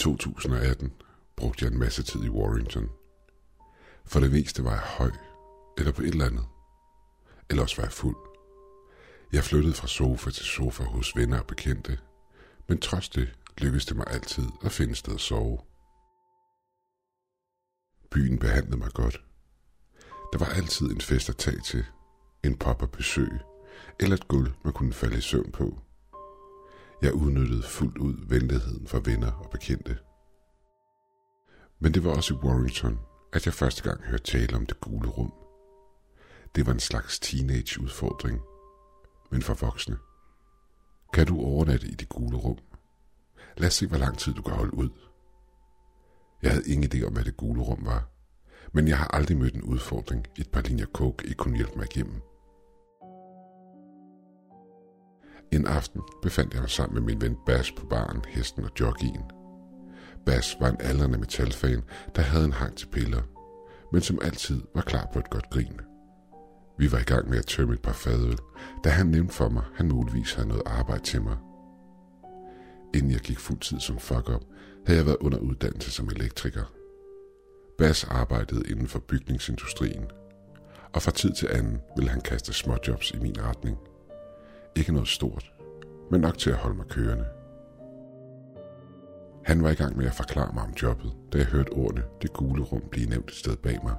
2018 0.00 0.92
brugte 1.36 1.64
jeg 1.64 1.72
en 1.72 1.78
masse 1.78 2.02
tid 2.02 2.24
i 2.24 2.28
Warrington. 2.28 2.88
For 4.04 4.20
det 4.20 4.32
meste 4.32 4.64
var 4.64 4.70
jeg 4.70 4.80
høj, 4.80 5.10
eller 5.78 5.92
på 5.92 6.02
et 6.02 6.08
eller 6.08 6.26
andet. 6.26 6.44
Eller 7.50 7.62
også 7.62 7.76
var 7.76 7.84
jeg 7.84 7.92
fuld. 7.92 8.16
Jeg 9.32 9.44
flyttede 9.44 9.74
fra 9.74 9.88
sofa 9.88 10.30
til 10.30 10.44
sofa 10.44 10.84
hos 10.84 11.16
venner 11.16 11.38
og 11.38 11.46
bekendte, 11.46 11.98
men 12.68 12.80
trods 12.80 13.08
det 13.08 13.34
lykkedes 13.58 13.86
det 13.86 13.96
mig 13.96 14.06
altid 14.10 14.44
at 14.64 14.72
finde 14.72 14.94
sted 14.94 15.14
at 15.14 15.20
sove. 15.20 15.58
Byen 18.10 18.38
behandlede 18.38 18.76
mig 18.76 18.92
godt. 18.92 19.24
Der 20.32 20.38
var 20.38 20.46
altid 20.46 20.86
en 20.86 21.00
fest 21.00 21.28
at 21.28 21.36
tage 21.36 21.60
til, 21.60 21.84
en 22.44 22.56
pop 22.56 22.82
at 22.82 22.90
besøge, 22.90 23.40
eller 24.00 24.16
et 24.16 24.28
gulv, 24.28 24.52
man 24.64 24.72
kunne 24.72 24.92
falde 24.92 25.18
i 25.18 25.20
søvn 25.20 25.52
på. 25.52 25.78
Jeg 27.02 27.14
udnyttede 27.14 27.62
fuldt 27.62 27.98
ud 27.98 28.14
venligheden 28.28 28.86
fra 28.86 29.00
venner 29.04 29.32
og 29.32 29.50
bekendte. 29.50 29.98
Men 31.78 31.94
det 31.94 32.04
var 32.04 32.10
også 32.10 32.34
i 32.34 32.36
Warrington, 32.36 32.98
at 33.32 33.46
jeg 33.46 33.54
første 33.54 33.82
gang 33.82 34.02
hørte 34.04 34.24
tale 34.24 34.56
om 34.56 34.66
det 34.66 34.80
gule 34.80 35.08
rum. 35.08 35.32
Det 36.54 36.66
var 36.66 36.72
en 36.72 36.80
slags 36.80 37.18
teenage-udfordring, 37.18 38.40
men 39.30 39.42
for 39.42 39.54
voksne. 39.54 39.96
Kan 41.12 41.26
du 41.26 41.40
overnatte 41.40 41.86
i 41.86 41.94
det 41.94 42.08
gule 42.08 42.36
rum? 42.36 42.58
Lad 43.56 43.68
os 43.68 43.74
se, 43.74 43.86
hvor 43.86 43.98
lang 43.98 44.18
tid 44.18 44.34
du 44.34 44.42
kan 44.42 44.54
holde 44.54 44.74
ud. 44.74 44.90
Jeg 46.42 46.50
havde 46.50 46.68
ingen 46.68 46.90
idé 46.92 47.06
om, 47.06 47.12
hvad 47.12 47.24
det 47.24 47.36
gule 47.36 47.62
rum 47.62 47.84
var, 47.84 48.08
men 48.72 48.88
jeg 48.88 48.98
har 48.98 49.06
aldrig 49.06 49.36
mødt 49.36 49.54
en 49.54 49.62
udfordring, 49.62 50.26
et 50.38 50.50
par 50.50 50.60
linjer 50.60 50.86
coke 50.86 51.24
ikke 51.24 51.38
kunne 51.38 51.56
hjælpe 51.56 51.76
mig 51.76 51.86
igennem. 51.94 52.22
En 55.52 55.66
aften 55.66 56.00
befandt 56.22 56.54
jeg 56.54 56.60
mig 56.60 56.70
sammen 56.70 56.94
med 56.94 57.02
min 57.02 57.20
ven 57.20 57.36
Bas 57.46 57.72
på 57.72 57.86
baren, 57.86 58.24
hesten 58.28 58.64
og 58.64 58.70
joggien. 58.80 59.22
Bas 60.26 60.56
var 60.60 60.68
en 60.68 60.76
aldrende 60.80 61.18
metalfan, 61.18 61.82
der 62.16 62.22
havde 62.22 62.44
en 62.44 62.52
hang 62.52 62.76
til 62.76 62.86
piller, 62.86 63.22
men 63.92 64.02
som 64.02 64.18
altid 64.22 64.62
var 64.74 64.82
klar 64.82 65.08
på 65.12 65.18
et 65.18 65.30
godt 65.30 65.50
grin. 65.50 65.80
Vi 66.78 66.92
var 66.92 66.98
i 66.98 67.02
gang 67.02 67.28
med 67.28 67.38
at 67.38 67.46
tømme 67.46 67.74
et 67.74 67.82
par 67.82 67.92
fadøl, 67.92 68.38
da 68.84 68.88
han 68.88 69.06
nævnte 69.06 69.34
for 69.34 69.48
mig, 69.48 69.62
han 69.74 69.88
muligvis 69.88 70.34
havde 70.34 70.48
noget 70.48 70.62
arbejde 70.66 71.02
til 71.02 71.22
mig. 71.22 71.36
Inden 72.94 73.10
jeg 73.10 73.20
gik 73.20 73.38
fuldtid 73.38 73.80
som 73.80 73.98
fuck-up, 73.98 74.42
havde 74.86 74.98
jeg 74.98 75.06
været 75.06 75.16
under 75.20 75.38
uddannelse 75.38 75.90
som 75.90 76.08
elektriker. 76.08 76.72
Bas 77.78 78.04
arbejdede 78.04 78.70
inden 78.70 78.88
for 78.88 78.98
bygningsindustrien, 78.98 80.04
og 80.94 81.02
fra 81.02 81.10
tid 81.10 81.32
til 81.32 81.48
anden 81.50 81.80
ville 81.96 82.10
han 82.10 82.20
kaste 82.20 82.52
småjobs 82.52 83.10
i 83.10 83.18
min 83.18 83.42
retning. 83.42 83.78
Ikke 84.76 84.92
noget 84.92 85.08
stort, 85.08 85.52
men 86.10 86.20
nok 86.20 86.38
til 86.38 86.50
at 86.50 86.56
holde 86.56 86.76
mig 86.76 86.86
kørende. 86.86 87.24
Han 89.44 89.62
var 89.62 89.70
i 89.70 89.74
gang 89.74 89.96
med 89.96 90.06
at 90.06 90.14
forklare 90.14 90.52
mig 90.54 90.62
om 90.62 90.74
jobbet, 90.82 91.12
da 91.32 91.38
jeg 91.38 91.46
hørte 91.46 91.72
ordene 91.72 92.02
det 92.22 92.32
gule 92.32 92.62
rum 92.62 92.82
blive 92.90 93.08
nævnt 93.08 93.30
et 93.30 93.36
sted 93.36 93.56
bag 93.56 93.78
mig. 93.82 93.94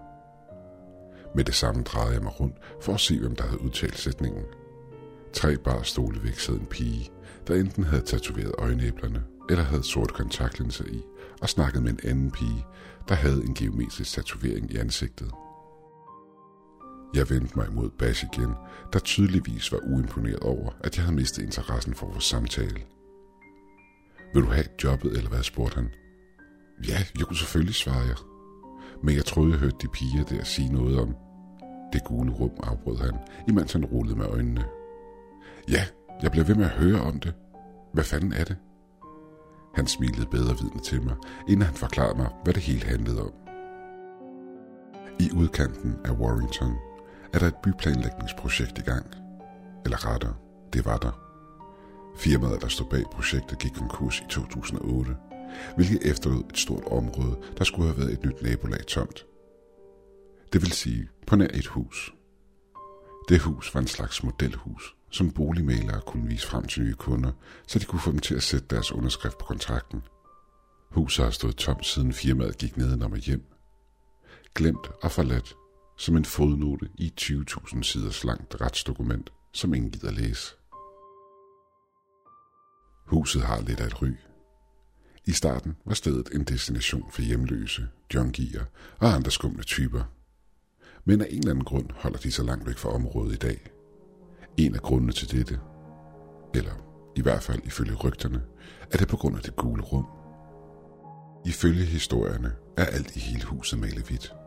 Med 1.36 1.44
det 1.44 1.56
samme 1.56 1.84
drejede 1.84 2.14
jeg 2.14 2.24
mig 2.24 2.40
rundt 2.40 2.56
for 2.82 2.94
at 2.94 3.00
se, 3.00 3.20
hvem 3.20 3.36
der 3.36 3.44
havde 3.44 3.62
udtalt 3.62 3.98
sætningen. 3.98 4.44
Tre 5.34 5.58
bar 5.58 5.82
stole 5.82 6.24
væk 6.24 6.40
sad 6.40 6.54
en 6.54 6.66
pige, 6.66 7.12
der 7.48 7.56
enten 7.56 7.84
havde 7.84 8.02
tatoveret 8.02 8.56
øjenæblerne, 8.58 9.24
eller 9.50 9.64
havde 9.64 9.84
sorte 9.84 10.14
kontaktlinser 10.14 10.86
i, 10.86 11.02
og 11.42 11.50
snakkede 11.50 11.84
med 11.84 11.92
en 11.92 12.00
anden 12.04 12.32
pige, 12.32 12.66
der 13.10 13.16
havde 13.16 13.44
en 13.44 13.54
geometrisk 13.54 14.14
tatovering 14.14 14.72
i 14.72 14.78
ansigtet. 14.78 15.32
Jeg 17.14 17.30
vendte 17.30 17.56
mig 17.56 17.68
imod 17.68 17.90
Bash 17.90 18.26
igen, 18.34 18.54
der 18.94 19.00
tydeligvis 19.00 19.72
var 19.72 19.80
uimponeret 19.84 20.40
over, 20.40 20.72
at 20.80 20.98
jeg 20.98 21.06
havde 21.06 21.16
mistet 21.16 21.44
interessen 21.44 21.94
for 21.94 22.08
vores 22.08 22.24
samtale. 22.24 22.82
Vil 24.34 24.44
du 24.44 24.50
have 24.50 24.66
jobbet, 24.84 25.18
eller 25.18 25.30
hvad, 25.30 25.44
spurgte 25.44 25.76
han. 25.76 25.90
Ja, 26.88 26.98
jeg 27.20 27.26
kunne 27.28 27.38
selvfølgelig, 27.38 27.76
svare 27.76 28.08
jeg. 28.08 28.16
Men 29.04 29.16
jeg 29.16 29.26
troede, 29.26 29.52
jeg 29.52 29.60
hørte 29.60 29.76
de 29.82 29.88
piger 29.88 30.24
der 30.24 30.44
sige 30.44 30.74
noget 30.74 31.00
om 31.00 31.16
det 31.94 32.04
gule 32.04 32.32
rum, 32.32 32.52
afbrød 32.64 32.98
han, 32.98 33.18
imens 33.48 33.74
han 33.74 33.86
rullede 33.86 34.16
med 34.16 34.26
øjnene. 34.26 34.66
Ja, 35.70 35.84
jeg 36.22 36.32
bliver 36.32 36.46
ved 36.46 36.56
med 36.56 36.66
at 36.66 36.72
høre 36.72 37.02
om 37.02 37.20
det. 37.20 37.34
Hvad 37.94 38.04
fanden 38.04 38.34
er 38.34 38.44
det? 38.44 38.58
Han 39.76 39.88
smilede 39.88 40.26
bedre 40.32 40.58
vidne 40.62 40.82
til 40.82 41.02
mig, 41.04 41.16
inden 41.48 41.62
han 41.62 41.76
forklarede 41.76 42.18
mig, 42.18 42.30
hvad 42.44 42.54
det 42.54 42.64
hele 42.64 42.84
handlede 42.86 43.22
om. 43.22 43.32
I 45.20 45.30
udkanten 45.36 45.96
af 46.06 46.12
Warrington 46.12 46.76
er 47.34 47.40
der 47.40 47.48
et 47.48 47.56
byplanlægningsprojekt 47.64 48.78
i 48.78 48.82
gang. 48.82 49.06
Eller 49.86 50.12
rettere, 50.12 50.36
det 50.74 50.86
var 50.86 50.98
der. 50.98 51.12
Firmaet, 52.18 52.62
der 52.62 52.68
stod 52.68 52.90
bag 52.90 53.04
projektet, 53.12 53.60
gik 53.60 53.72
konkurs 53.72 54.20
i 54.20 54.24
2008, 54.30 55.16
hvilket 55.76 56.12
efterlod 56.12 56.44
et 56.50 56.58
stort 56.58 56.84
område, 56.84 57.38
der 57.58 57.64
skulle 57.64 57.88
have 57.88 57.98
været 57.98 58.14
et 58.14 58.26
nyt 58.26 58.42
nabolag 58.42 58.86
tomt. 58.88 59.26
Det 60.54 60.62
vil 60.62 60.72
sige 60.72 61.10
på 61.28 61.36
nær 61.36 61.48
et 61.54 61.68
hus. 61.68 62.14
Det 63.30 63.40
hus 63.40 63.74
var 63.74 63.82
en 63.82 63.88
slags 63.88 64.24
modelhus, 64.24 64.96
som 65.10 65.32
boligmalere 65.32 66.02
kunne 66.02 66.28
vise 66.28 66.48
frem 66.48 66.64
til 66.64 66.84
nye 66.84 66.94
kunder, 66.94 67.32
så 67.68 67.80
de 67.80 67.86
kunne 67.86 68.00
få 68.00 68.12
dem 68.12 68.20
til 68.20 68.36
at 68.36 68.44
sætte 68.44 68.68
deres 68.70 68.92
underskrift 68.92 69.38
på 69.38 69.46
kontrakten. 69.46 70.02
Huset 70.92 71.26
har 71.26 71.32
stået 71.32 71.56
tomt 71.56 71.86
siden 71.86 72.14
firmaet 72.14 72.58
gik 72.58 72.78
ned 72.78 73.02
og 73.02 73.18
hjem. 73.18 73.44
Glemt 74.56 74.92
og 75.04 75.12
forladt 75.12 75.56
som 76.02 76.18
en 76.18 76.26
fodnote 76.26 76.90
i 76.98 77.14
20.000 77.22 77.84
siders 77.84 78.24
langt 78.24 78.62
retsdokument, 78.62 79.30
som 79.54 79.74
ingen 79.74 79.92
gider 79.92 80.12
læse. 80.12 80.56
Huset 83.06 83.42
har 83.42 83.62
lidt 83.62 83.80
af 83.80 83.86
et 83.86 84.02
ry. 84.02 84.16
I 85.26 85.32
starten 85.32 85.76
var 85.86 85.94
stedet 85.94 86.30
en 86.34 86.44
destination 86.44 87.12
for 87.12 87.22
hjemløse, 87.22 87.88
junkier 88.14 88.66
og 89.00 89.14
andre 89.14 89.32
skumle 89.32 89.64
typer. 89.64 90.04
Men 91.06 91.22
af 91.22 91.28
en 91.30 91.38
eller 91.38 91.52
anden 91.52 91.66
grund 91.66 91.90
holder 91.96 92.20
de 92.20 92.32
sig 92.32 92.46
langt 92.46 92.68
væk 92.68 92.78
fra 92.78 92.90
området 92.90 93.34
i 93.34 93.38
dag. 93.38 93.72
En 94.58 94.76
af 94.76 94.82
grundene 94.82 95.12
til 95.12 95.32
dette, 95.32 95.60
eller 96.56 96.74
i 97.16 97.22
hvert 97.22 97.44
fald 97.44 97.62
ifølge 97.64 97.96
rygterne, 97.96 98.44
er 98.92 98.98
det 98.98 99.08
på 99.08 99.18
grund 99.18 99.36
af 99.36 99.42
det 99.44 99.56
gule 99.56 99.84
rum. 99.84 100.06
Ifølge 101.46 101.86
historierne 101.86 102.52
er 102.78 102.86
alt 102.86 103.16
i 103.16 103.20
hele 103.20 103.46
huset 103.46 103.80
malet 103.80 104.08
hvidt. 104.08 104.41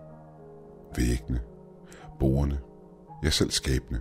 Væggene, 0.96 1.40
borgerne, 2.18 2.58
ja 3.24 3.30
selv 3.30 3.50
skabene. 3.50 4.00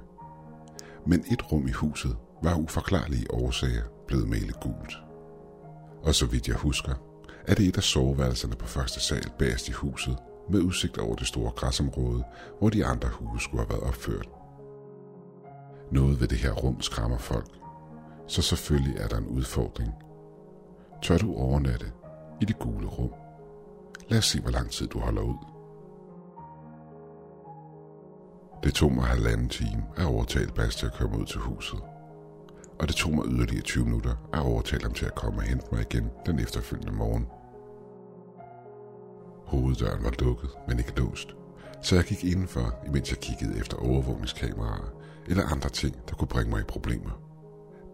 Men 1.07 1.25
et 1.31 1.51
rum 1.51 1.67
i 1.67 1.71
huset 1.71 2.17
var 2.43 2.51
af 2.51 2.59
uforklarlige 2.59 3.33
årsager 3.33 3.83
blevet 4.07 4.29
malet 4.29 4.59
gult. 4.59 4.93
Og 6.03 6.15
så 6.15 6.25
vidt 6.25 6.47
jeg 6.47 6.55
husker, 6.55 6.93
er 7.47 7.55
det 7.55 7.67
et 7.67 7.77
af 7.77 7.83
soveværelserne 7.83 8.55
på 8.55 8.65
første 8.65 8.99
sal 8.99 9.31
bagerst 9.39 9.69
i 9.69 9.71
huset, 9.71 10.17
med 10.49 10.61
udsigt 10.61 10.97
over 10.97 11.15
det 11.15 11.27
store 11.27 11.51
græsområde, 11.51 12.23
hvor 12.59 12.69
de 12.69 12.85
andre 12.85 13.09
huse 13.09 13.43
skulle 13.43 13.63
have 13.63 13.69
været 13.69 13.83
opført. 13.83 14.29
Noget 15.91 16.19
ved 16.19 16.27
det 16.27 16.37
her 16.37 16.51
rum 16.51 16.81
skræmmer 16.81 17.17
folk, 17.17 17.49
så 18.27 18.41
selvfølgelig 18.41 18.97
er 18.97 19.07
der 19.07 19.17
en 19.17 19.27
udfordring. 19.27 19.93
Tør 21.01 21.17
du 21.17 21.35
overnatte 21.35 21.91
i 22.41 22.45
det 22.45 22.59
gule 22.59 22.87
rum? 22.87 23.13
Lad 24.09 24.17
os 24.17 24.25
se, 24.25 24.41
hvor 24.41 24.51
lang 24.51 24.69
tid 24.69 24.87
du 24.87 24.99
holder 24.99 25.21
ud. 25.21 25.52
Det 28.63 28.73
tog 28.73 28.91
mig 28.91 29.05
halvanden 29.05 29.49
time 29.49 29.83
at 29.97 30.05
overtale 30.05 30.51
Bas 30.51 30.75
til 30.75 30.85
at 30.85 30.93
komme 30.93 31.17
ud 31.17 31.25
til 31.25 31.39
huset. 31.39 31.79
Og 32.79 32.87
det 32.87 32.95
tog 32.95 33.13
mig 33.15 33.25
yderligere 33.27 33.61
20 33.61 33.85
minutter 33.85 34.15
at 34.33 34.39
overtale 34.39 34.83
ham 34.83 34.93
til 34.93 35.05
at 35.05 35.15
komme 35.15 35.39
og 35.39 35.43
hente 35.43 35.65
mig 35.71 35.81
igen 35.81 36.09
den 36.25 36.39
efterfølgende 36.39 36.91
morgen. 36.91 37.27
Hoveddøren 39.45 40.03
var 40.03 40.13
lukket, 40.19 40.49
men 40.67 40.79
ikke 40.79 40.99
låst, 40.99 41.35
så 41.81 41.95
jeg 41.95 42.03
gik 42.03 42.23
indenfor, 42.23 42.75
imens 42.85 43.11
jeg 43.11 43.19
kiggede 43.19 43.59
efter 43.59 43.77
overvågningskameraer 43.77 44.93
eller 45.27 45.43
andre 45.45 45.69
ting, 45.69 45.95
der 46.09 46.15
kunne 46.15 46.27
bringe 46.27 46.51
mig 46.51 46.61
i 46.61 46.63
problemer. 46.63 47.11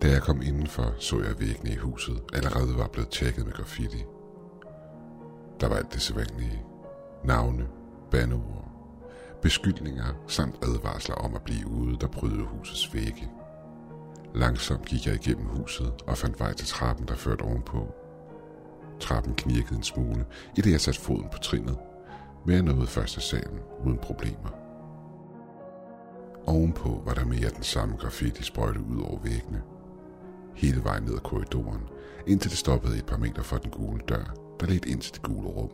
Da 0.02 0.10
jeg 0.10 0.22
kom 0.22 0.42
indenfor, 0.42 0.94
så 1.00 1.22
jeg 1.22 1.40
væggene 1.40 1.72
i 1.72 1.76
huset 1.76 2.24
allerede 2.34 2.78
var 2.78 2.88
blevet 2.88 3.10
tjekket 3.10 3.46
med 3.46 3.54
graffiti. 3.54 4.04
Der 5.60 5.68
var 5.68 5.76
alt 5.76 5.94
det 5.94 6.02
sædvanlige. 6.02 6.64
Navne, 7.24 7.68
bandeord, 8.12 8.69
beskyldninger 9.42 10.06
samt 10.28 10.56
advarsler 10.64 11.16
om 11.16 11.36
at 11.36 11.42
blive 11.42 11.68
ude, 11.68 11.98
der 12.02 12.08
brød 12.08 12.46
husets 12.46 12.94
vægge. 12.94 13.30
Langsomt 14.36 14.86
gik 14.86 15.08
jeg 15.08 15.16
igennem 15.16 15.46
huset 15.46 15.94
og 16.08 16.18
fandt 16.18 16.40
vej 16.40 16.54
til 16.54 16.68
trappen, 16.68 17.08
der 17.08 17.16
førte 17.16 17.42
ovenpå. 17.42 17.94
Trappen 19.00 19.34
knirkede 19.36 19.76
en 19.76 19.84
smule, 19.84 20.26
i 20.58 20.62
det 20.62 20.72
jeg 20.72 20.82
satte 20.82 21.02
foden 21.02 21.30
på 21.32 21.38
trinnet, 21.38 21.78
men 22.46 22.56
jeg 22.56 22.64
nåede 22.64 22.88
første 22.88 23.22
salen 23.22 23.60
uden 23.86 23.98
problemer. 23.98 24.50
Ovenpå 26.48 27.02
var 27.06 27.14
der 27.14 27.26
mere 27.26 27.50
den 27.50 27.64
samme 27.64 27.96
graffiti 27.96 28.44
sprøjte 28.44 28.80
ud 28.80 29.02
over 29.02 29.20
væggene. 29.20 29.62
Hele 30.56 30.84
vejen 30.84 31.04
ned 31.04 31.14
ad 31.14 31.20
korridoren, 31.20 31.82
indtil 32.28 32.52
det 32.52 32.60
stoppede 32.60 32.98
et 32.98 33.06
par 33.06 33.18
meter 33.18 33.44
fra 33.44 33.58
den 33.58 33.72
gule 33.72 34.02
dør, 34.10 34.34
der 34.60 34.66
ledte 34.66 34.90
ind 34.90 35.02
til 35.02 35.14
det 35.14 35.22
gule 35.22 35.48
rum. 35.48 35.72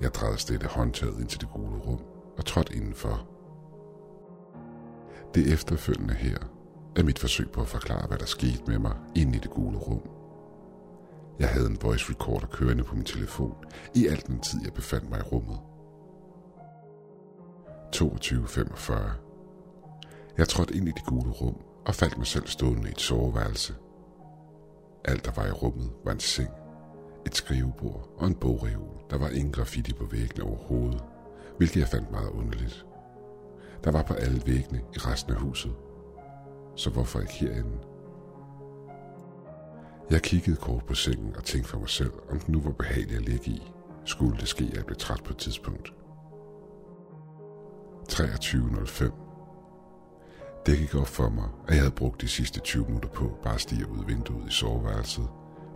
Jeg 0.00 0.14
drejede 0.14 0.38
stille 0.38 0.66
håndtaget 0.68 1.20
ind 1.20 1.28
til 1.28 1.40
det 1.40 1.48
gule 1.50 1.78
rum 1.78 2.15
og 2.38 2.44
trådte 2.44 2.76
indenfor. 2.76 3.28
Det 5.34 5.52
efterfølgende 5.52 6.14
her 6.14 6.38
er 6.96 7.02
mit 7.02 7.18
forsøg 7.18 7.50
på 7.50 7.60
at 7.60 7.68
forklare, 7.68 8.06
hvad 8.06 8.18
der 8.18 8.26
skete 8.26 8.62
med 8.66 8.78
mig 8.78 8.96
inde 9.14 9.36
i 9.36 9.40
det 9.40 9.50
gule 9.50 9.78
rum. 9.78 10.02
Jeg 11.38 11.48
havde 11.48 11.66
en 11.66 11.78
voice 11.82 12.12
recorder 12.12 12.46
kørende 12.46 12.84
på 12.84 12.94
min 12.94 13.04
telefon 13.04 13.54
i 13.94 14.06
al 14.06 14.22
den 14.26 14.40
tid, 14.40 14.60
jeg 14.64 14.72
befandt 14.72 15.10
mig 15.10 15.18
i 15.18 15.22
rummet. 15.22 15.58
22.45 17.96 18.92
Jeg 20.38 20.48
trådte 20.48 20.74
ind 20.74 20.88
i 20.88 20.92
det 20.92 21.04
gule 21.04 21.30
rum 21.30 21.56
og 21.86 21.94
faldt 21.94 22.18
mig 22.18 22.26
selv 22.26 22.46
stående 22.46 22.88
i 22.88 22.92
et 22.92 23.00
soveværelse. 23.00 23.74
Alt, 25.04 25.24
der 25.24 25.30
var 25.36 25.46
i 25.46 25.50
rummet, 25.50 25.90
var 26.04 26.12
en 26.12 26.20
seng, 26.20 26.50
et 27.26 27.36
skrivebord 27.36 28.14
og 28.16 28.26
en 28.26 28.34
bogreol. 28.34 29.00
Der 29.10 29.18
var 29.18 29.28
ingen 29.28 29.52
graffiti 29.52 29.92
på 29.92 30.04
væggene 30.04 30.44
overhovedet, 30.44 31.04
hvilket 31.56 31.80
jeg 31.80 31.88
fandt 31.88 32.10
meget 32.10 32.28
underligt. 32.28 32.86
Der 33.84 33.92
var 33.92 34.02
på 34.02 34.14
alle 34.14 34.42
væggene 34.46 34.78
i 34.78 34.98
resten 34.98 35.32
af 35.32 35.40
huset. 35.40 35.72
Så 36.76 36.90
hvorfor 36.90 37.20
ikke 37.20 37.32
herinde? 37.32 37.78
Jeg 40.10 40.22
kiggede 40.22 40.56
kort 40.56 40.84
på 40.84 40.94
sengen 40.94 41.36
og 41.36 41.44
tænkte 41.44 41.70
for 41.70 41.78
mig 41.78 41.88
selv, 41.88 42.12
om 42.30 42.38
den 42.40 42.52
nu 42.54 42.60
var 42.60 42.72
behagelig 42.72 43.16
at 43.16 43.22
ligge 43.22 43.50
i. 43.50 43.72
Skulle 44.04 44.38
det 44.40 44.48
ske, 44.48 44.64
at 44.64 44.76
jeg 44.76 44.86
blev 44.86 44.96
træt 44.96 45.22
på 45.24 45.30
et 45.32 45.38
tidspunkt. 45.38 45.92
23.05 48.12 49.10
Det 50.66 50.78
gik 50.78 50.94
op 50.94 51.06
for 51.06 51.28
mig, 51.28 51.48
at 51.68 51.74
jeg 51.74 51.82
havde 51.82 51.94
brugt 51.94 52.20
de 52.20 52.28
sidste 52.28 52.60
20 52.60 52.84
minutter 52.84 53.08
på 53.08 53.38
bare 53.42 53.54
at 53.54 53.60
stige 53.60 53.88
ud 53.88 54.04
vinduet 54.06 54.48
i 54.48 54.52
soveværelset 54.52 55.28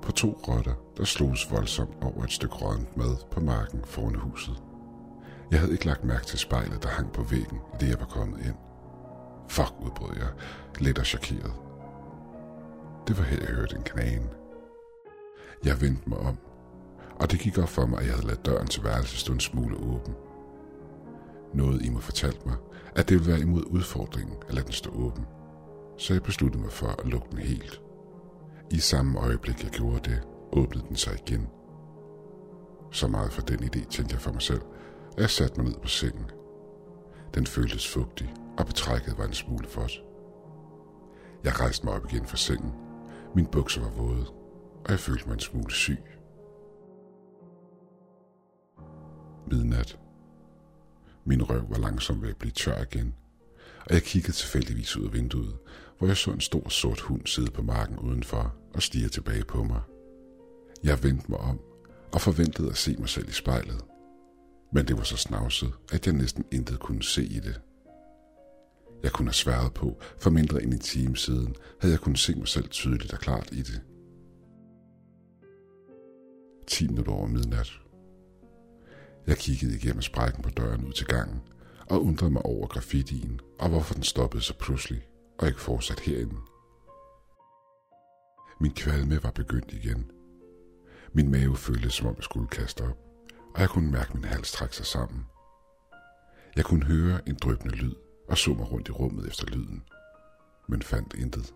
på 0.03 0.13
to 0.13 0.41
rotter, 0.49 0.75
der 0.97 1.05
slogs 1.05 1.51
voldsomt 1.51 1.97
over 2.03 2.25
et 2.25 2.33
stykke 2.33 2.55
rådent 2.55 2.97
mad 2.97 3.17
på 3.31 3.41
marken 3.41 3.81
foran 3.85 4.15
huset. 4.15 4.63
Jeg 5.51 5.61
havde 5.61 5.73
ikke 5.73 5.87
lagt 5.87 6.05
mærke 6.05 6.27
til 6.27 6.39
spejlet, 6.39 6.83
der 6.83 6.89
hang 6.89 7.13
på 7.13 7.23
væggen, 7.23 7.59
da 7.73 7.79
det 7.79 7.89
jeg 7.89 8.01
var 8.01 8.07
kommet 8.07 8.47
ind. 8.47 8.55
Fuck, 9.49 9.73
udbrød 9.81 10.17
jeg, 10.17 10.29
lidt 10.79 10.99
og 10.99 11.07
chokeret. 11.07 11.53
Det 13.09 13.19
var 13.19 13.25
her, 13.25 13.39
jeg 13.41 13.49
hørte 13.57 13.77
en 13.77 13.83
knagen. 13.83 14.29
Jeg 15.65 15.81
vendte 15.81 16.09
mig 16.09 16.19
om, 16.19 16.39
og 17.21 17.31
det 17.31 17.41
gik 17.41 17.59
op 17.59 17.69
for 17.69 17.87
mig, 17.87 17.99
at 17.99 18.07
jeg 18.07 18.15
havde 18.15 18.27
ladt 18.27 18.47
døren 18.47 18.67
til 18.67 18.85
værelset 18.85 19.19
stå 19.19 19.33
en 19.33 19.41
smule 19.41 19.77
åben. 19.77 20.15
Noget 21.55 21.83
i 21.85 21.91
mig 21.91 22.03
fortalte 22.03 22.49
mig, 22.49 22.57
at 22.97 23.09
det 23.09 23.19
ville 23.19 23.33
være 23.33 23.41
imod 23.41 23.65
udfordringen 23.65 24.37
at 24.49 24.55
lade 24.55 24.65
den 24.65 24.73
stå 24.73 24.91
åben. 24.91 25.27
Så 25.99 26.13
jeg 26.13 26.23
besluttede 26.23 26.63
mig 26.63 26.73
for 26.73 26.87
at 26.87 27.07
lukke 27.07 27.29
den 27.31 27.39
helt. 27.39 27.83
I 28.71 28.79
samme 28.79 29.19
øjeblik, 29.19 29.65
jeg 29.65 29.71
gjorde 29.71 30.11
det, 30.11 30.23
åbnede 30.53 30.85
den 30.89 30.97
sig 30.97 31.19
igen. 31.27 31.49
Så 32.93 33.09
meget 33.09 33.33
for 33.33 33.43
den 33.43 33.59
idé, 33.59 33.89
tænkte 33.89 34.13
jeg 34.13 34.21
for 34.21 34.33
mig 34.33 34.43
selv, 34.43 34.61
jeg 35.21 35.31
satte 35.31 35.61
mig 35.61 35.71
ned 35.71 35.81
på 35.81 35.89
sengen. 35.89 36.31
Den 37.35 37.47
føltes 37.47 37.89
fugtig, 37.89 38.35
og 38.59 38.67
betrækket 38.67 39.19
var 39.19 39.25
en 39.25 39.33
smule 39.33 39.69
vådt. 39.75 40.03
Jeg 41.45 41.61
rejste 41.61 41.87
mig 41.87 41.95
op 41.95 42.13
igen 42.13 42.27
fra 42.27 42.37
sengen. 42.37 42.73
Min 43.35 43.47
bukser 43.47 43.81
var 43.81 43.91
våde, 43.91 44.27
og 44.85 44.91
jeg 44.91 44.99
følte 44.99 45.27
mig 45.27 45.35
en 45.35 45.41
smule 45.41 45.73
syg. 45.73 46.03
Midnat. 49.51 49.99
Min 51.25 51.43
røv 51.43 51.71
var 51.71 51.79
langsomt 51.79 52.23
ved 52.23 52.31
at 52.31 52.37
blive 52.37 52.53
tør 52.53 52.83
igen, 52.83 53.15
og 53.87 53.95
jeg 53.95 54.03
kiggede 54.03 54.33
tilfældigvis 54.33 54.97
ud 54.97 55.07
af 55.07 55.13
vinduet, 55.13 55.59
hvor 55.99 56.07
jeg 56.07 56.17
så 56.17 56.31
en 56.31 56.41
stor 56.41 56.69
sort 56.69 57.01
hund 57.01 57.27
sidde 57.27 57.51
på 57.51 57.63
marken 57.63 57.99
udenfor 57.99 58.55
og 58.75 58.83
stige 58.83 59.09
tilbage 59.09 59.45
på 59.45 59.63
mig. 59.63 59.81
Jeg 60.85 61.03
vendte 61.03 61.31
mig 61.31 61.39
om 61.39 61.61
og 62.13 62.21
forventede 62.21 62.71
at 62.71 62.77
se 62.77 62.97
mig 62.99 63.09
selv 63.09 63.29
i 63.29 63.33
spejlet. 63.33 63.85
Men 64.73 64.89
det 64.89 64.97
var 64.97 65.03
så 65.03 65.17
snavset, 65.17 65.73
at 65.93 66.07
jeg 66.07 66.15
næsten 66.15 66.45
intet 66.53 66.81
kunne 66.81 67.03
se 67.03 67.25
i 67.25 67.41
det. 67.41 67.61
Jeg 69.03 69.13
kunne 69.13 69.29
have 69.29 69.35
sværet 69.35 69.75
på, 69.75 70.01
for 70.19 70.31
mindre 70.31 70.63
end 70.63 70.73
en 70.73 70.81
time 70.81 71.17
siden 71.17 71.57
havde 71.81 71.93
jeg 71.93 72.01
kunnet 72.01 72.19
se 72.19 72.35
mig 72.35 72.49
selv 72.49 72.69
tydeligt 72.69 73.13
og 73.13 73.19
klart 73.19 73.49
i 73.53 73.63
det. 73.63 73.83
10 76.67 76.89
minutter 76.89 77.13
over 77.13 77.27
midnat. 77.27 77.73
Jeg 79.27 79.37
kiggede 79.37 79.77
igennem 79.77 80.03
sprækken 80.03 80.43
på 80.43 80.51
døren 80.51 80.85
ud 80.85 80.93
til 80.93 81.07
gangen 81.07 81.41
og 81.91 82.05
undrede 82.05 82.31
mig 82.31 82.43
over 82.43 82.67
graffitien 82.67 83.41
og 83.59 83.69
hvorfor 83.69 83.95
den 83.95 84.03
stoppede 84.03 84.43
så 84.43 84.55
pludselig 84.59 85.07
og 85.39 85.47
ikke 85.49 85.61
fortsat 85.61 86.01
herinde. 86.01 86.37
Min 88.61 88.73
kvalme 88.73 89.23
var 89.23 89.31
begyndt 89.31 89.73
igen. 89.73 90.11
Min 91.13 91.31
mave 91.31 91.57
føltes 91.57 91.93
som 91.93 92.07
om 92.07 92.15
jeg 92.17 92.25
skulle 92.25 92.49
kaste 92.49 92.81
op, 92.83 93.10
og 93.55 93.61
jeg 93.61 93.69
kunne 93.69 93.91
mærke 93.91 94.15
min 94.15 94.25
hals 94.25 94.53
trække 94.53 94.77
sig 94.77 94.87
sammen. 94.87 95.27
Jeg 96.57 96.65
kunne 96.65 96.85
høre 96.85 97.29
en 97.29 97.39
drøbende 97.43 97.75
lyd 97.75 97.95
og 98.29 98.39
så 98.39 98.51
mig 98.51 98.73
rundt 98.73 98.89
i 98.89 98.93
rummet 98.93 99.27
efter 99.27 99.47
lyden, 99.47 99.83
men 100.69 100.83
fandt 100.83 101.15
intet. 101.15 101.55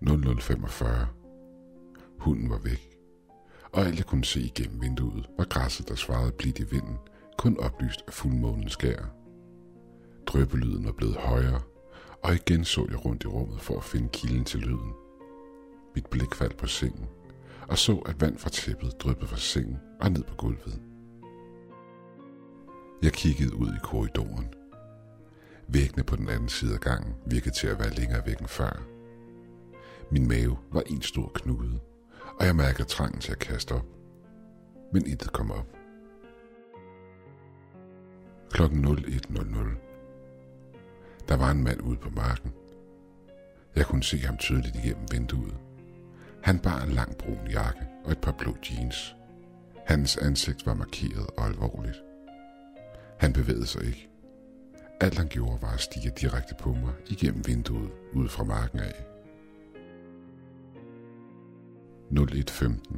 0045. 0.00 1.06
Hunden 2.18 2.50
var 2.50 2.58
væk, 2.58 2.96
og 3.72 3.80
alt 3.82 3.98
jeg 3.98 4.06
kunne 4.06 4.24
se 4.24 4.40
igennem 4.40 4.80
vinduet 4.82 5.28
var 5.38 5.44
græsset, 5.44 5.88
der 5.88 5.94
svarede 5.94 6.32
blidt 6.32 6.58
i 6.58 6.64
vinden, 6.70 6.98
kun 7.38 7.60
oplyst 7.60 8.02
af 8.06 8.12
fuldmånens 8.12 8.72
skær. 8.72 9.04
Drøbelyden 10.26 10.84
var 10.84 10.92
blevet 10.92 11.16
højere, 11.16 11.60
og 12.22 12.34
igen 12.34 12.64
så 12.64 12.86
jeg 12.90 13.04
rundt 13.04 13.24
i 13.24 13.26
rummet 13.26 13.60
for 13.60 13.76
at 13.76 13.84
finde 13.84 14.08
kilden 14.08 14.44
til 14.44 14.60
lyden. 14.60 14.92
Mit 15.94 16.06
blik 16.06 16.34
faldt 16.34 16.56
på 16.56 16.66
sengen, 16.66 17.08
og 17.68 17.78
så, 17.78 17.96
at 17.96 18.20
vand 18.20 18.38
fra 18.38 18.50
tæppet 18.50 19.00
dryppede 19.00 19.28
fra 19.28 19.36
sengen 19.36 19.78
og 20.00 20.12
ned 20.12 20.22
på 20.22 20.34
gulvet. 20.34 20.80
Jeg 23.02 23.12
kiggede 23.12 23.56
ud 23.56 23.68
i 23.68 23.78
korridoren. 23.82 24.54
Væggene 25.68 26.04
på 26.04 26.16
den 26.16 26.28
anden 26.28 26.48
side 26.48 26.74
af 26.74 26.80
gangen 26.80 27.14
virkede 27.26 27.54
til 27.54 27.66
at 27.66 27.78
være 27.78 27.90
længere 27.90 28.26
væk 28.26 28.38
end 28.38 28.48
før. 28.48 28.82
Min 30.10 30.28
mave 30.28 30.56
var 30.72 30.82
en 30.86 31.02
stor 31.02 31.30
knude, 31.34 31.78
og 32.40 32.46
jeg 32.46 32.56
mærkede 32.56 32.88
trangen 32.88 33.20
til 33.20 33.32
at 33.32 33.38
kaste 33.38 33.72
op. 33.72 33.86
Men 34.92 35.06
intet 35.06 35.32
kom 35.32 35.50
op. 35.50 35.66
Klokken 38.50 38.84
01.00 38.84 39.86
der 41.28 41.36
var 41.36 41.50
en 41.50 41.64
mand 41.64 41.80
ude 41.82 41.96
på 41.96 42.10
marken. 42.10 42.52
Jeg 43.76 43.86
kunne 43.86 44.02
se 44.02 44.18
ham 44.18 44.36
tydeligt 44.36 44.76
igennem 44.76 45.06
vinduet. 45.12 45.54
Han 46.42 46.58
bar 46.58 46.82
en 46.82 46.90
lang 46.90 47.16
brun 47.16 47.48
jakke 47.50 47.80
og 48.04 48.12
et 48.12 48.18
par 48.18 48.32
blå 48.32 48.56
jeans. 48.70 49.16
Hans 49.86 50.16
ansigt 50.16 50.66
var 50.66 50.74
markeret 50.74 51.26
og 51.36 51.46
alvorligt. 51.46 52.02
Han 53.18 53.32
bevægede 53.32 53.66
sig 53.66 53.84
ikke. 53.84 54.08
Alt 55.00 55.18
han 55.18 55.28
gjorde 55.28 55.62
var 55.62 55.72
at 55.72 55.80
stige 55.80 56.12
direkte 56.20 56.54
på 56.58 56.72
mig 56.72 56.92
igennem 57.06 57.46
vinduet 57.46 57.90
ud 58.12 58.28
fra 58.28 58.44
marken 58.44 58.78
af. 58.80 59.04
01.15 62.10 62.96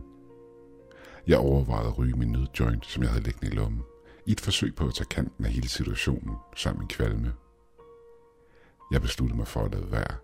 Jeg 1.27 1.39
overvejede 1.39 1.89
at 1.89 1.99
ryge 1.99 2.17
min 2.17 2.33
nødjoint, 2.33 2.87
som 2.87 3.03
jeg 3.03 3.11
havde 3.11 3.25
liggende 3.25 3.53
i 3.53 3.57
lommen, 3.57 3.83
i 4.27 4.33
et 4.33 4.41
forsøg 4.41 4.75
på 4.75 4.87
at 4.87 4.95
tage 4.95 5.07
kanten 5.07 5.45
af 5.45 5.51
hele 5.51 5.69
situationen 5.69 6.37
sammen 6.57 6.81
med 6.81 6.89
kvalme. 6.89 7.33
Jeg 8.93 9.03
besluttede 9.03 9.37
mig 9.37 9.47
for 9.47 9.65
at 9.65 9.75
lade 9.75 9.93
være, 9.93 10.17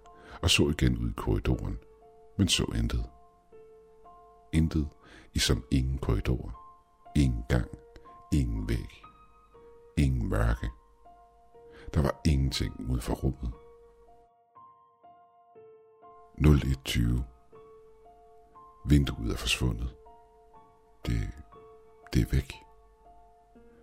og 0.43 0.51
så 0.51 0.69
igen 0.69 0.99
ud 0.99 1.11
i 1.11 1.15
korridoren, 1.17 1.79
men 2.37 2.49
så 2.49 2.65
intet. 2.75 3.05
Intet 4.53 4.89
i 5.35 5.39
som 5.39 5.65
ingen 5.71 5.99
korridor, 5.99 6.61
ingen 7.17 7.45
gang, 7.49 7.71
ingen 8.33 8.69
væg, 8.69 9.03
ingen 9.97 10.29
mørke. 10.29 10.71
Der 11.95 12.03
var 12.03 12.21
ingenting 12.25 12.91
ud 12.91 13.01
for 13.01 13.15
rummet. 13.15 13.53
0120. 16.39 17.25
Vinduet 18.89 19.33
er 19.33 19.37
forsvundet. 19.37 19.95
Det, 21.07 21.31
det 22.13 22.23
er 22.23 22.31
væk. 22.33 22.55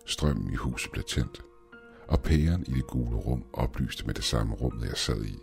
Strømmen 0.06 0.54
i 0.54 0.56
huset 0.56 0.92
blev 0.92 1.04
tændt 1.04 1.46
og 2.12 2.20
pæren 2.20 2.66
i 2.68 2.72
det 2.72 2.88
gule 2.88 3.18
rum 3.18 3.46
oplyste 3.54 4.06
med 4.06 4.14
det 4.14 4.24
samme 4.24 4.56
rum, 4.56 4.84
jeg 4.84 4.98
sad 4.98 5.24
i. 5.24 5.40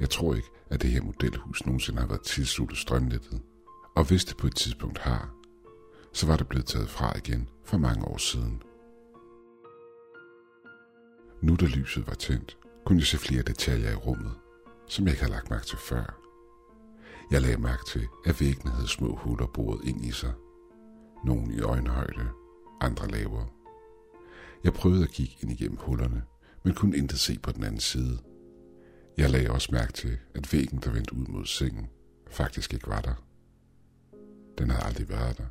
Jeg 0.00 0.10
tror 0.10 0.34
ikke, 0.34 0.48
at 0.70 0.82
det 0.82 0.90
her 0.90 1.02
modelhus 1.02 1.66
nogensinde 1.66 2.00
har 2.00 2.06
været 2.08 2.22
tilsluttet 2.22 2.78
strømnettet, 2.78 3.42
og 3.96 4.04
hvis 4.04 4.24
det 4.24 4.36
på 4.36 4.46
et 4.46 4.56
tidspunkt 4.56 4.98
har, 4.98 5.34
så 6.12 6.26
var 6.26 6.36
det 6.36 6.48
blevet 6.48 6.66
taget 6.66 6.88
fra 6.88 7.16
igen 7.16 7.48
for 7.64 7.78
mange 7.78 8.04
år 8.04 8.16
siden. 8.16 8.62
Nu 11.42 11.56
da 11.56 11.66
lyset 11.66 12.06
var 12.06 12.14
tændt, 12.14 12.58
kunne 12.86 12.98
jeg 12.98 13.06
se 13.06 13.18
flere 13.18 13.42
detaljer 13.42 13.90
i 13.90 13.94
rummet, 13.94 14.32
som 14.86 15.04
jeg 15.04 15.12
ikke 15.12 15.22
havde 15.22 15.34
lagt 15.34 15.50
mærke 15.50 15.66
til 15.66 15.78
før. 15.78 16.18
Jeg 17.30 17.42
lagde 17.42 17.60
mærke 17.60 17.82
til, 17.88 18.06
at 18.26 18.40
væggene 18.40 18.70
havde 18.70 18.88
små 18.88 19.16
huller 19.16 19.46
boret 19.46 19.84
ind 19.84 20.04
i 20.04 20.10
sig. 20.10 20.32
Nogle 21.24 21.54
i 21.54 21.60
øjenhøjde, 21.60 22.28
andre 22.80 23.08
lavere. 23.08 23.46
Jeg 24.64 24.72
prøvede 24.72 25.02
at 25.02 25.10
kigge 25.10 25.36
ind 25.42 25.52
igennem 25.52 25.78
hullerne, 25.80 26.22
men 26.64 26.74
kunne 26.74 26.96
intet 26.96 27.18
se 27.18 27.38
på 27.42 27.52
den 27.52 27.64
anden 27.64 27.80
side. 27.80 28.18
Jeg 29.18 29.30
lagde 29.30 29.50
også 29.50 29.68
mærke 29.72 29.92
til, 29.92 30.18
at 30.34 30.52
væggen, 30.52 30.80
der 30.84 30.90
vendte 30.90 31.14
ud 31.14 31.26
mod 31.26 31.46
sengen, 31.46 31.88
faktisk 32.30 32.74
ikke 32.74 32.86
var 32.86 33.00
der. 33.00 33.14
Den 34.58 34.70
havde 34.70 34.84
aldrig 34.84 35.08
været 35.08 35.38
der. 35.38 35.46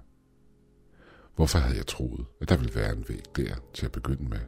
Hvorfor 1.36 1.59
havde 1.59 1.77
jeg 1.77 1.88
troet, 1.88 2.25
at 2.41 2.50
der 2.50 2.57
ville 2.57 2.75
være 2.75 2.93
en 2.93 3.05
væg 3.09 3.24
der 3.36 3.55
til 3.74 3.86
at 3.86 3.91
begynde 3.91 4.29
med? 4.29 4.39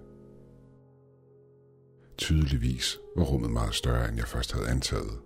Tydeligvis 2.18 2.98
var 3.16 3.24
rummet 3.24 3.52
meget 3.52 3.76
større, 3.76 4.10
end 4.10 4.18
jeg 4.18 4.28
først 4.28 4.52
havde 4.52 4.70
antaget. 4.70 5.20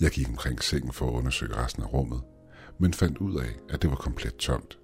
Jeg 0.00 0.10
gik 0.10 0.28
omkring 0.28 0.62
sengen 0.62 0.92
for 0.92 1.08
at 1.08 1.12
undersøge 1.12 1.56
resten 1.56 1.82
af 1.82 1.92
rummet, 1.92 2.22
men 2.78 2.94
fandt 2.94 3.18
ud 3.18 3.40
af, 3.40 3.58
at 3.68 3.82
det 3.82 3.90
var 3.90 3.96
komplet 3.96 4.36
tomt. 4.36 4.78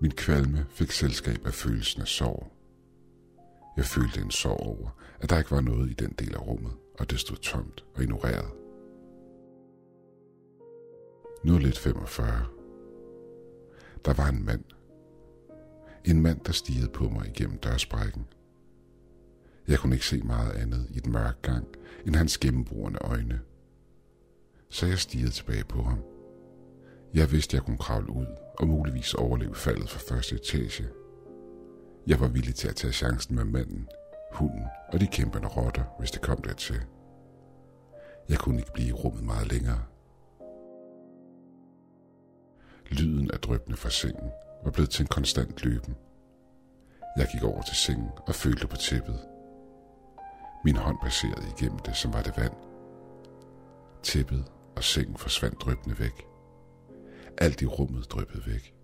Min 0.00 0.10
kvalme 0.10 0.66
fik 0.70 0.90
selskab 0.90 1.46
af 1.46 1.54
følelsen 1.54 2.02
af 2.02 2.08
sorg. 2.08 2.52
Jeg 3.76 3.84
følte 3.84 4.20
en 4.20 4.30
sorg 4.30 4.60
over, 4.60 4.88
at 5.20 5.30
der 5.30 5.38
ikke 5.38 5.50
var 5.50 5.60
noget 5.60 5.90
i 5.90 5.94
den 5.94 6.10
del 6.18 6.34
af 6.34 6.46
rummet, 6.46 6.72
og 6.98 7.10
det 7.10 7.20
stod 7.20 7.36
tomt 7.36 7.84
og 7.94 8.02
ignoreret. 8.02 8.50
Nu 11.44 11.58
lidt 11.58 11.78
45. 11.78 12.46
Der 14.04 14.12
var 14.12 14.28
en 14.28 14.44
mand. 14.44 14.64
En 16.04 16.22
mand, 16.22 16.40
der 16.40 16.52
stirrede 16.52 16.88
på 16.88 17.08
mig 17.08 17.26
igennem 17.28 17.58
dørsprækken. 17.58 18.26
Jeg 19.68 19.78
kunne 19.78 19.94
ikke 19.94 20.06
se 20.06 20.22
meget 20.22 20.52
andet 20.52 20.86
i 20.90 21.00
den 21.00 21.12
mørke 21.12 21.38
gang, 21.42 21.66
end 22.06 22.16
hans 22.16 22.38
gennembrugende 22.38 22.98
øjne. 22.98 23.40
Så 24.68 24.86
jeg 24.86 24.98
stirrede 24.98 25.30
tilbage 25.30 25.64
på 25.64 25.82
ham. 25.82 25.98
Jeg 27.14 27.32
vidste, 27.32 27.56
jeg 27.56 27.64
kunne 27.64 27.78
kravle 27.78 28.10
ud 28.10 28.26
og 28.58 28.68
muligvis 28.68 29.14
overleve 29.14 29.54
faldet 29.54 29.90
fra 29.90 30.14
første 30.14 30.34
etage. 30.34 30.88
Jeg 32.06 32.20
var 32.20 32.28
villig 32.28 32.54
til 32.54 32.68
at 32.68 32.76
tage 32.76 32.92
chancen 32.92 33.36
med 33.36 33.44
manden, 33.44 33.88
hunden 34.32 34.64
og 34.88 35.00
de 35.00 35.06
kæmpende 35.06 35.48
rotter, 35.48 35.84
hvis 35.98 36.10
det 36.10 36.22
kom 36.22 36.42
dertil. 36.42 36.80
Jeg 38.28 38.38
kunne 38.38 38.58
ikke 38.58 38.72
blive 38.72 38.88
i 38.88 38.92
rummet 38.92 39.24
meget 39.24 39.52
længere. 39.52 39.82
Lyden 42.90 43.30
af 43.30 43.38
drøbende 43.38 43.76
fra 43.76 43.90
sengen 43.90 44.30
var 44.64 44.70
blevet 44.70 44.90
til 44.90 45.02
en 45.02 45.06
konstant 45.06 45.64
løben. 45.64 45.96
Jeg 47.16 47.28
gik 47.32 47.42
over 47.42 47.62
til 47.62 47.76
sengen 47.76 48.10
og 48.26 48.34
følte 48.34 48.66
på 48.66 48.76
tæppet. 48.76 49.20
Min 50.64 50.76
hånd 50.76 50.96
passerede 51.02 51.46
igennem 51.56 51.78
det, 51.78 51.96
som 51.96 52.12
var 52.12 52.22
det 52.22 52.36
vand. 52.36 52.54
Tæppet 54.02 54.44
og 54.76 54.84
sengen 54.84 55.16
forsvandt 55.16 55.60
drøbende 55.60 55.98
væk. 55.98 56.26
Alt 57.38 57.62
i 57.62 57.66
rummet 57.66 58.10
drøbbede 58.10 58.42
væk. 58.46 58.74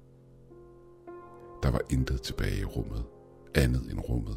Der 1.63 1.71
var 1.71 1.81
intet 1.91 2.23
tilbage 2.23 2.61
i 2.61 2.65
rummet, 2.65 3.05
andet 3.55 3.91
end 3.91 4.01
rummet. 4.01 4.37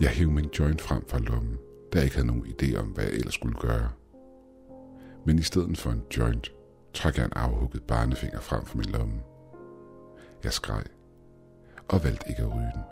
Jeg 0.00 0.10
hævde 0.10 0.32
min 0.32 0.50
joint 0.58 0.80
frem 0.80 1.08
fra 1.08 1.18
lommen, 1.18 1.58
da 1.92 1.98
jeg 1.98 2.04
ikke 2.04 2.16
havde 2.16 2.26
nogen 2.26 2.46
idé 2.46 2.76
om, 2.76 2.86
hvad 2.86 3.04
jeg 3.04 3.12
ellers 3.12 3.34
skulle 3.34 3.58
gøre. 3.58 3.90
Men 5.26 5.38
i 5.38 5.42
stedet 5.42 5.78
for 5.78 5.90
en 5.90 6.02
joint, 6.16 6.52
trak 6.94 7.16
jeg 7.16 7.24
en 7.24 7.32
afhugget 7.32 7.82
barnefinger 7.82 8.40
frem 8.40 8.66
fra 8.66 8.78
min 8.78 8.90
lomme. 8.90 9.20
Jeg 10.44 10.52
skreg, 10.52 10.84
og 11.88 12.04
valgte 12.04 12.28
ikke 12.28 12.42
at 12.42 12.54
ryge 12.54 12.72
den. 12.74 12.82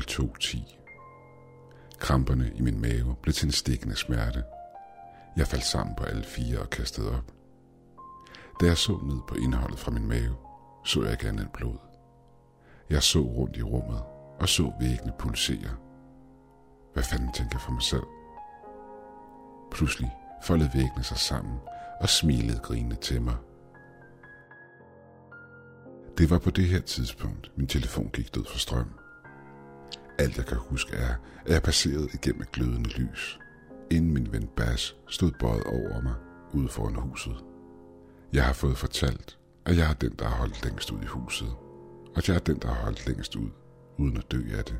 0210 0.00 0.78
Kramperne 1.98 2.52
i 2.54 2.62
min 2.62 2.80
mave 2.80 3.16
blev 3.22 3.32
til 3.32 3.46
en 3.46 3.52
stikkende 3.52 3.96
smerte. 3.96 4.44
Jeg 5.36 5.46
faldt 5.46 5.64
sammen 5.64 5.96
på 5.96 6.04
alle 6.04 6.24
fire 6.24 6.58
og 6.58 6.70
kastede 6.70 7.16
op. 7.18 7.32
Da 8.60 8.66
jeg 8.66 8.76
så 8.76 8.98
ned 9.02 9.18
på 9.28 9.34
indholdet 9.34 9.78
fra 9.78 9.90
min 9.90 10.08
mave, 10.08 10.36
så 10.84 11.02
jeg 11.02 11.12
ikke 11.12 11.28
andet 11.28 11.48
blod. 11.52 11.78
Jeg 12.90 13.02
så 13.02 13.18
rundt 13.20 13.56
i 13.56 13.62
rummet 13.62 14.02
og 14.40 14.48
så 14.48 14.72
væggene 14.80 15.12
pulsere. 15.18 15.70
Hvad 16.92 17.02
fanden 17.02 17.32
tænker 17.32 17.56
jeg 17.56 17.60
for 17.60 17.72
mig 17.72 17.82
selv? 17.82 18.06
Pludselig 19.70 20.10
foldede 20.42 20.70
væggene 20.74 21.04
sig 21.04 21.16
sammen 21.16 21.58
og 22.00 22.08
smilede 22.08 22.60
grinende 22.62 22.96
til 22.96 23.22
mig. 23.22 23.36
Det 26.18 26.30
var 26.30 26.38
på 26.38 26.50
det 26.50 26.66
her 26.68 26.80
tidspunkt, 26.80 27.52
min 27.56 27.66
telefon 27.66 28.10
gik 28.12 28.34
død 28.34 28.44
for 28.44 28.58
strøm. 28.58 28.90
Alt 30.18 30.36
jeg 30.36 30.46
kan 30.46 30.58
huske 30.58 30.96
er, 30.96 31.14
at 31.46 31.52
jeg 31.52 31.62
passerede 31.62 32.08
igennem 32.14 32.42
et 32.42 32.52
glødende 32.52 32.88
lys, 32.88 33.38
inden 33.90 34.14
min 34.14 34.32
ven 34.32 34.46
Bas 34.56 34.96
stod 35.08 35.30
bøjet 35.40 35.64
over 35.64 36.00
mig 36.00 36.14
ude 36.52 36.68
foran 36.68 36.94
huset. 36.94 37.36
Jeg 38.34 38.44
har 38.44 38.52
fået 38.52 38.78
fortalt, 38.78 39.38
at 39.66 39.76
jeg 39.76 39.90
er 39.90 39.94
den, 39.94 40.12
der 40.18 40.24
har 40.24 40.36
holdt 40.36 40.64
længst 40.64 40.90
ud 40.90 41.02
i 41.02 41.06
huset, 41.06 41.48
og 42.06 42.16
at 42.16 42.28
jeg 42.28 42.34
er 42.34 42.38
den, 42.40 42.58
der 42.58 42.68
har 42.68 42.82
holdt 42.82 43.06
længst 43.06 43.36
ud, 43.36 43.50
uden 43.98 44.16
at 44.16 44.32
dø 44.32 44.42
af 44.58 44.64
det. 44.64 44.78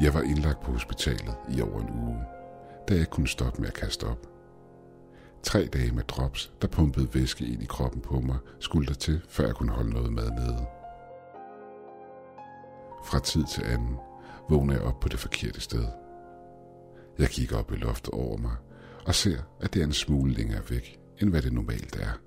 Jeg 0.00 0.14
var 0.14 0.22
indlagt 0.22 0.60
på 0.60 0.72
hospitalet 0.72 1.34
i 1.56 1.60
over 1.60 1.80
en 1.80 1.90
uge, 1.90 2.20
da 2.88 2.94
jeg 2.94 3.10
kunne 3.10 3.28
stoppe 3.28 3.60
med 3.60 3.68
at 3.68 3.74
kaste 3.74 4.04
op. 4.04 4.26
Tre 5.42 5.66
dage 5.66 5.92
med 5.92 6.02
drops, 6.02 6.52
der 6.62 6.68
pumpede 6.68 7.14
væske 7.14 7.46
ind 7.46 7.62
i 7.62 7.66
kroppen 7.66 8.00
på 8.00 8.20
mig, 8.20 8.38
skulle 8.60 8.86
der 8.86 8.94
til, 8.94 9.20
før 9.28 9.46
jeg 9.46 9.54
kunne 9.54 9.72
holde 9.72 9.90
noget 9.90 10.12
mad 10.12 10.30
nede. 10.30 10.66
Fra 13.04 13.18
tid 13.18 13.44
til 13.44 13.64
anden 13.64 13.96
vågner 14.48 14.74
jeg 14.74 14.82
op 14.82 15.00
på 15.00 15.08
det 15.08 15.18
forkerte 15.18 15.60
sted. 15.60 15.84
Jeg 17.18 17.28
kigger 17.28 17.58
op 17.58 17.72
i 17.72 17.76
loftet 17.76 18.14
over 18.14 18.36
mig 18.36 18.56
og 19.06 19.14
ser, 19.14 19.38
at 19.60 19.74
det 19.74 19.80
er 19.82 19.86
en 19.86 19.92
smule 19.92 20.32
længere 20.32 20.70
væk, 20.70 20.99
end 21.20 21.30
hvad 21.30 21.42
det 21.42 21.52
normalt 21.52 21.96
er. 21.96 22.20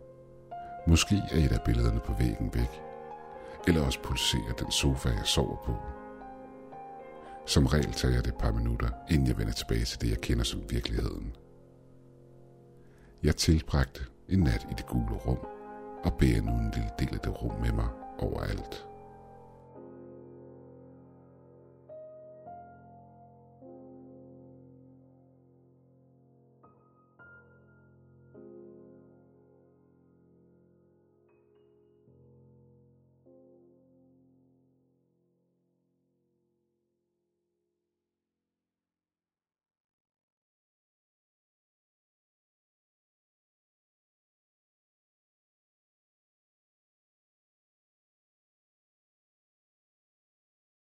Måske 0.88 1.16
er 1.32 1.46
et 1.46 1.52
af 1.52 1.62
billederne 1.66 2.00
på 2.00 2.14
væggen 2.20 2.50
væk, 2.54 2.82
eller 3.68 3.86
også 3.86 4.02
pulserer 4.02 4.54
den 4.60 4.72
sofa, 4.72 5.10
jeg 5.10 5.26
sover 5.26 5.58
på. 5.66 5.76
Som 7.46 7.66
regel 7.66 7.92
tager 7.92 8.14
jeg 8.14 8.26
det 8.26 8.32
et 8.32 8.38
par 8.40 8.52
minutter, 8.52 8.90
inden 9.10 9.28
jeg 9.28 9.38
vender 9.38 9.54
tilbage 9.54 9.86
til 9.86 10.02
det, 10.02 10.10
jeg 10.10 10.22
kender 10.22 10.44
som 10.44 10.62
virkeligheden. 10.70 11.36
Jeg 13.24 13.36
tilbragte 13.36 14.02
en 14.30 14.40
nat 14.40 14.68
i 14.72 14.74
det 14.78 14.86
gule 14.86 15.16
rum, 15.16 15.40
og 16.04 16.14
bærer 16.20 16.42
nu 16.42 16.52
en 16.52 16.72
lille 16.76 16.90
del 17.00 17.14
af 17.14 17.20
det 17.20 17.44
rum 17.44 17.62
med 17.62 17.72
mig 17.72 17.88
overalt. 18.20 18.86